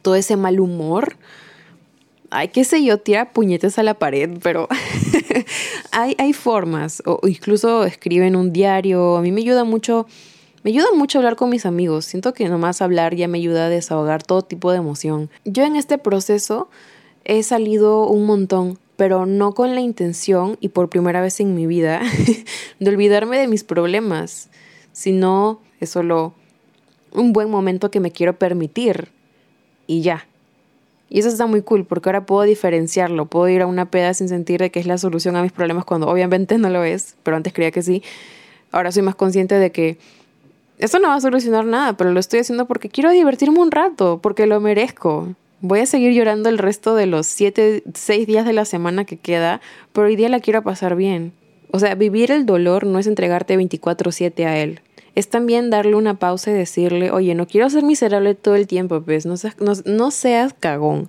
[0.06, 1.16] todo ese mal humor.
[2.30, 4.68] Ay, qué sé yo, tira puñetes a la pared, pero
[5.90, 9.16] hay, hay formas, o incluso escribe en un diario.
[9.16, 10.06] A mí me ayuda mucho,
[10.62, 12.04] me ayuda mucho hablar con mis amigos.
[12.04, 15.28] Siento que nomás hablar ya me ayuda a desahogar todo tipo de emoción.
[15.44, 16.68] Yo en este proceso
[17.24, 21.66] he salido un montón, pero no con la intención y por primera vez en mi
[21.66, 22.00] vida
[22.78, 24.50] de olvidarme de mis problemas,
[24.92, 26.32] sino es solo
[27.10, 29.15] un buen momento que me quiero permitir
[29.86, 30.26] y ya.
[31.08, 34.28] Y eso está muy cool porque ahora puedo diferenciarlo, puedo ir a una peda sin
[34.28, 37.52] sentir que es la solución a mis problemas cuando obviamente no lo es, pero antes
[37.52, 38.02] creía que sí.
[38.72, 39.98] Ahora soy más consciente de que
[40.78, 44.18] eso no va a solucionar nada, pero lo estoy haciendo porque quiero divertirme un rato,
[44.22, 45.28] porque lo merezco.
[45.60, 49.16] Voy a seguir llorando el resto de los siete, seis días de la semana que
[49.16, 49.60] queda,
[49.92, 51.32] pero hoy día la quiero pasar bien.
[51.70, 54.80] O sea, vivir el dolor no es entregarte 24/7 a él
[55.16, 59.00] es también darle una pausa y decirle, oye, no quiero ser miserable todo el tiempo,
[59.00, 61.08] pues no seas, no, seas cagón.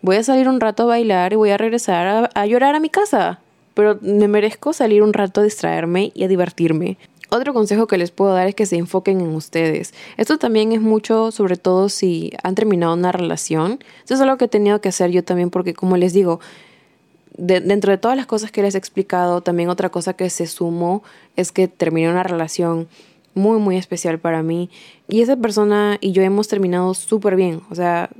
[0.00, 2.88] Voy a salir un rato a bailar y voy a regresar a, llorar a mi
[2.88, 3.40] casa,
[3.74, 6.96] pero me merezco salir un rato a distraerme y a divertirme.
[7.28, 9.92] Otro consejo que les puedo dar es que se enfoquen en ustedes.
[10.16, 13.78] Esto también es mucho, sobre todo si han terminado una relación.
[14.06, 16.40] Eso es algo que he tenido que hacer yo también porque, como les digo,
[17.36, 21.02] dentro de todas las cosas que les he explicado, también otra cosa que se sumó
[21.36, 22.88] es que terminé una relación
[23.34, 24.70] muy, muy especial para mí.
[25.08, 27.60] Y esa persona y yo hemos terminado súper bien.
[27.70, 28.10] O sea,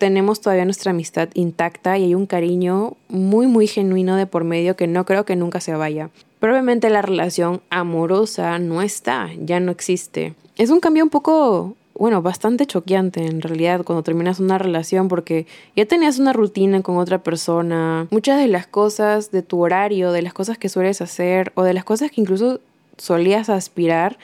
[0.00, 4.74] tenemos todavía nuestra amistad intacta y hay un cariño muy, muy genuino de por medio
[4.74, 6.08] que no creo que nunca se vaya.
[6.40, 10.34] Probablemente la relación amorosa no está, ya no existe.
[10.56, 15.46] Es un cambio un poco, bueno, bastante choqueante en realidad cuando terminas una relación porque
[15.76, 18.08] ya tenías una rutina con otra persona.
[18.10, 21.74] Muchas de las cosas de tu horario, de las cosas que sueles hacer o de
[21.74, 22.60] las cosas que incluso
[23.00, 24.18] solías aspirar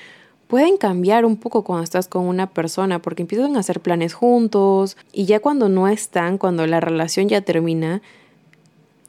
[0.47, 4.97] pueden cambiar un poco cuando estás con una persona porque empiezan a hacer planes juntos
[5.13, 8.01] y ya cuando no están, cuando la relación ya termina,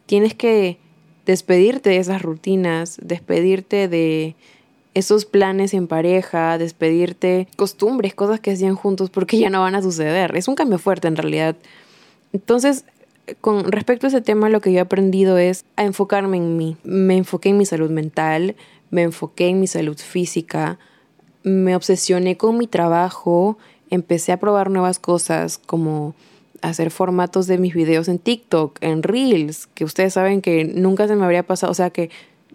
[0.05, 0.79] tienes que
[1.25, 4.35] despedirte de esas rutinas, despedirte de
[4.93, 9.83] esos planes en pareja, despedirte costumbres, cosas que hacían juntos porque ya no van a
[9.83, 10.35] suceder.
[10.35, 11.55] Es un cambio fuerte en realidad.
[12.33, 12.85] Entonces,
[13.41, 16.77] con respecto a ese tema, lo que yo he aprendido es a enfocarme en mí.
[16.83, 18.55] Me enfoqué en mi salud mental,
[18.89, 20.79] me enfoqué en mi salud física,
[21.43, 23.57] me obsesioné con mi trabajo,
[23.89, 26.15] empecé a probar nuevas cosas como
[26.61, 31.15] hacer formatos de mis videos en TikTok, en Reels, que ustedes saben que nunca se
[31.15, 32.09] me habría pasado, o sea que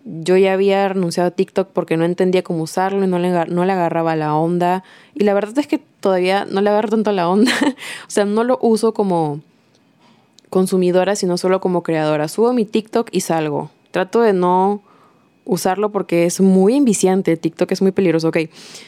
[0.05, 3.65] Yo ya había renunciado a TikTok porque no entendía cómo usarlo y no le, no
[3.65, 4.83] le agarraba la onda.
[5.15, 7.53] Y la verdad es que todavía no le agarro tanto la onda.
[8.09, 9.43] o sea, no lo uso como
[10.51, 12.27] consumidora, sino solo como creadora.
[12.27, 13.71] Subo mi TikTok y salgo.
[13.93, 14.83] Trato de no
[15.45, 17.37] usarlo porque es muy enviciante.
[17.37, 18.39] TikTok es muy peligroso, ok.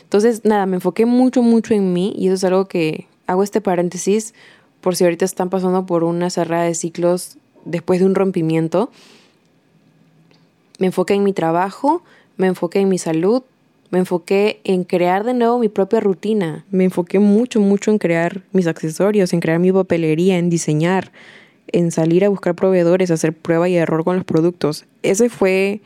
[0.02, 3.60] Entonces, nada, me enfoqué mucho, mucho en mí y eso es algo que hago este
[3.60, 4.34] paréntesis
[4.80, 8.90] por si ahorita están pasando por una cerrada de ciclos después de un rompimiento.
[10.78, 12.02] Me enfoqué en mi trabajo,
[12.36, 13.42] me enfoqué en mi salud,
[13.90, 16.64] me enfoqué en crear de nuevo mi propia rutina.
[16.70, 21.12] Me enfoqué mucho, mucho en crear mis accesorios, en crear mi papelería, en diseñar,
[21.68, 24.84] en salir a buscar proveedores, hacer prueba y error con los productos.
[25.02, 25.80] Ese fue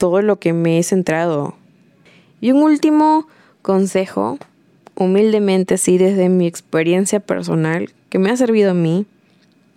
[0.00, 1.54] todo lo que me he centrado.
[2.40, 3.28] Y un último
[3.60, 4.38] consejo,
[4.94, 9.04] humildemente, sí, desde mi experiencia personal, que me ha servido a mí,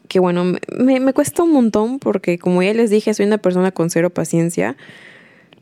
[0.07, 3.73] que bueno, me, me cuesta un montón porque como ya les dije, soy una persona
[3.73, 4.77] con cero paciencia,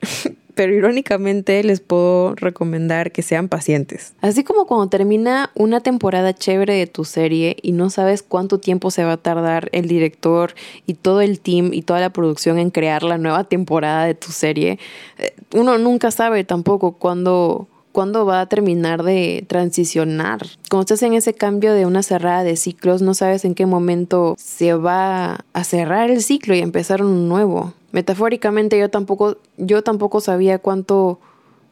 [0.55, 4.13] pero irónicamente les puedo recomendar que sean pacientes.
[4.21, 8.91] Así como cuando termina una temporada chévere de tu serie y no sabes cuánto tiempo
[8.91, 10.53] se va a tardar el director
[10.85, 14.31] y todo el team y toda la producción en crear la nueva temporada de tu
[14.31, 14.79] serie,
[15.17, 20.41] eh, uno nunca sabe tampoco cuándo cuándo va a terminar de transicionar.
[20.69, 24.35] Cuando estás en ese cambio de una cerrada de ciclos, no sabes en qué momento
[24.37, 27.73] se va a cerrar el ciclo y empezar un nuevo.
[27.91, 31.19] Metafóricamente yo tampoco, yo tampoco sabía cuánto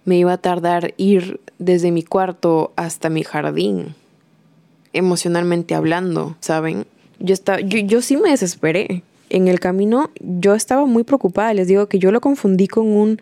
[0.06, 3.96] me iba a tardar ir desde mi cuarto hasta mi jardín,
[4.94, 6.86] emocionalmente hablando, ¿saben?
[7.20, 9.04] Yo, estaba, yo, yo sí me desesperé.
[9.30, 13.22] En el camino yo estaba muy preocupada, les digo que yo lo confundí con un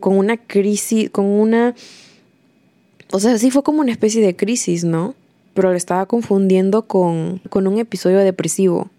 [0.00, 1.74] con una crisis, con una...
[3.12, 5.14] O sea, sí fue como una especie de crisis, ¿no?
[5.54, 8.90] Pero lo estaba confundiendo con, con un episodio depresivo.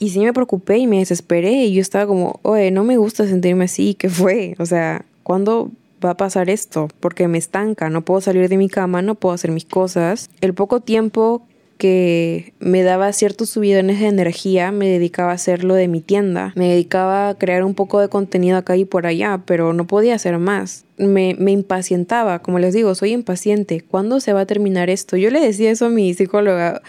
[0.00, 3.26] Y sí me preocupé y me desesperé y yo estaba como, oye, no me gusta
[3.26, 4.56] sentirme así, ¿qué fue?
[4.58, 5.70] O sea, ¿cuándo
[6.02, 6.88] va a pasar esto?
[7.00, 10.30] Porque me estanca, no puedo salir de mi cama, no puedo hacer mis cosas.
[10.40, 11.42] El poco tiempo
[11.76, 16.54] que me daba ciertos subidones de energía, me dedicaba a hacerlo de mi tienda.
[16.56, 20.14] Me dedicaba a crear un poco de contenido acá y por allá, pero no podía
[20.14, 20.86] hacer más.
[20.96, 23.82] Me, me impacientaba, como les digo, soy impaciente.
[23.82, 25.18] ¿Cuándo se va a terminar esto?
[25.18, 26.80] Yo le decía eso a mi psicóloga,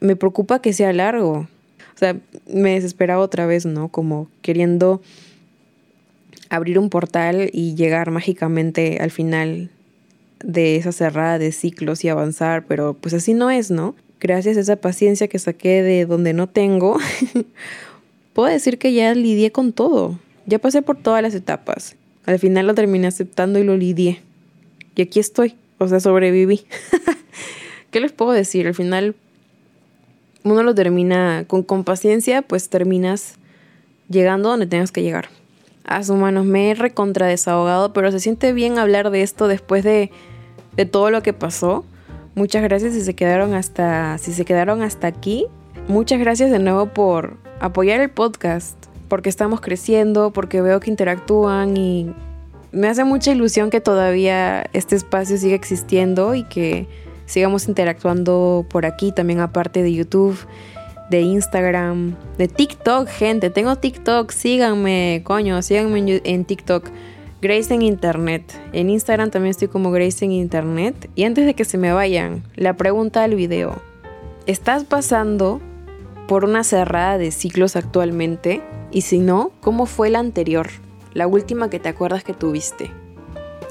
[0.00, 1.48] me preocupa que sea largo.
[2.00, 3.88] O sea, me desesperaba otra vez, ¿no?
[3.88, 5.02] Como queriendo
[6.48, 9.70] abrir un portal y llegar mágicamente al final
[10.42, 13.94] de esa cerrada de ciclos y avanzar, pero pues así no es, ¿no?
[14.20, 16.98] gracias a esa paciencia que saqué de donde no tengo,
[18.34, 20.18] puedo decir que ya lidié con todo.
[20.46, 21.96] Ya pasé por todas las etapas.
[22.26, 24.20] Al final lo terminé aceptando y lo lidié.
[24.94, 25.54] Y aquí estoy.
[25.78, 26.64] O sea, sobreviví.
[27.90, 28.66] ¿Qué les puedo decir?
[28.66, 29.14] Al final
[30.44, 33.34] uno lo termina con, con paciencia, pues terminas
[34.08, 35.28] llegando donde tengas que llegar.
[35.84, 39.84] A su manos me he recontra desahogado, pero se siente bien hablar de esto después
[39.84, 40.10] de,
[40.76, 41.84] de todo lo que pasó.
[42.34, 45.46] Muchas gracias si se quedaron hasta, si se quedaron hasta aquí.
[45.88, 48.76] Muchas gracias de nuevo por apoyar el podcast,
[49.08, 52.14] porque estamos creciendo, porque veo que interactúan y
[52.72, 56.86] me hace mucha ilusión que todavía este espacio siga existiendo y que
[57.30, 60.36] sigamos interactuando por aquí también aparte de YouTube,
[61.10, 63.50] de Instagram, de TikTok, gente.
[63.50, 66.90] Tengo TikTok, síganme, coño, síganme en TikTok.
[67.40, 68.60] Grace en Internet.
[68.72, 71.08] En Instagram también estoy como Grace en Internet.
[71.14, 73.80] Y antes de que se me vayan, la pregunta del video.
[74.46, 75.60] ¿Estás pasando
[76.26, 78.60] por una cerrada de ciclos actualmente?
[78.90, 80.68] Y si no, ¿cómo fue la anterior?
[81.14, 82.90] La última que te acuerdas que tuviste.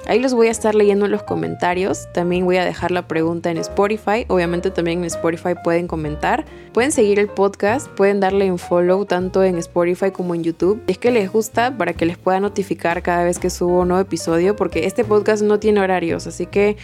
[0.09, 2.07] Ahí los voy a estar leyendo en los comentarios.
[2.15, 4.25] También voy a dejar la pregunta en Spotify.
[4.27, 6.45] Obviamente también en Spotify pueden comentar.
[6.73, 10.81] Pueden seguir el podcast, pueden darle un follow tanto en Spotify como en YouTube.
[10.87, 14.01] Es que les gusta para que les pueda notificar cada vez que subo un nuevo
[14.01, 16.77] episodio porque este podcast no tiene horarios, así que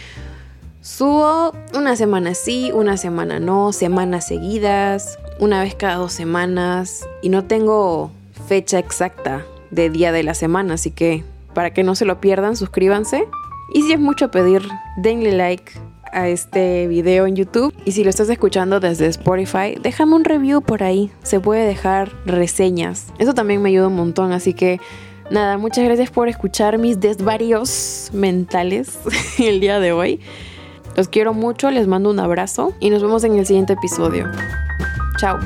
[0.80, 7.30] subo una semana sí, una semana no, semanas seguidas, una vez cada dos semanas y
[7.30, 8.12] no tengo
[8.46, 11.24] fecha exacta de día de la semana, así que
[11.56, 13.26] para que no se lo pierdan, suscríbanse.
[13.72, 14.60] Y si es mucho pedir,
[14.98, 15.72] denle like
[16.12, 17.74] a este video en YouTube.
[17.86, 21.10] Y si lo estás escuchando desde Spotify, déjame un review por ahí.
[21.22, 23.06] Se puede dejar reseñas.
[23.18, 24.32] Eso también me ayuda un montón.
[24.32, 24.80] Así que
[25.30, 28.98] nada, muchas gracias por escuchar mis desvarios mentales
[29.38, 30.20] el día de hoy.
[30.94, 34.30] Los quiero mucho, les mando un abrazo y nos vemos en el siguiente episodio.
[35.18, 35.38] Chao.